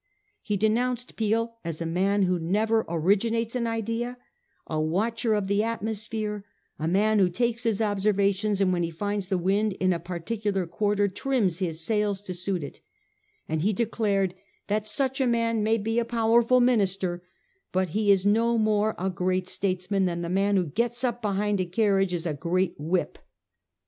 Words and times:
He 0.41 0.57
denounced 0.57 1.15
Peel 1.15 1.57
as 1.63 1.79
{a 1.79 1.85
man 1.85 2.23
who 2.23 2.39
never 2.39 2.83
originates 2.89 3.53
an 3.55 3.67
idea; 3.67 4.17
a 4.65 4.81
watcher 4.81 5.35
of 5.35 5.45
the 5.45 5.63
atmosphere; 5.63 6.43
a 6.79 6.87
man 6.87 7.19
who 7.19 7.29
takes 7.29 7.65
his 7.65 7.83
observations, 7.83 8.59
and 8.59 8.73
when 8.73 8.81
he 8.81 8.89
finds 8.89 9.27
the 9.27 9.37
wind 9.37 9.73
in 9.73 9.93
a 9.93 9.99
particular 9.99 10.65
quarter 10.65 11.07
trims 11.07 11.59
his 11.59 11.85
sails 11.85 12.23
to 12.23 12.33
suit 12.33 12.63
it;' 12.63 12.79
and 13.47 13.61
he 13.61 13.73
declared 13.73 14.33
that' 14.65 14.87
such 14.97 15.21
a 15.21 15.27
man 15.27 15.61
may 15.61 15.77
be 15.77 15.99
a 15.99 16.03
powerful 16.03 16.59
minister, 16.59 17.21
but 17.71 17.89
he 17.89 18.11
is 18.11 18.25
no 18.25 18.57
more 18.57 18.95
a 18.97 19.07
great'states 19.11 19.91
man 19.91 20.05
than 20.05 20.23
the 20.23 20.29
man 20.29 20.55
who 20.57 20.65
gets 20.65 21.03
up 21.03 21.21
behind 21.21 21.61
a 21.61 21.65
carriage 21.67 22.11
is 22.11 22.25
a 22.25 22.33
great 22.33 22.73
whip. 22.79 23.19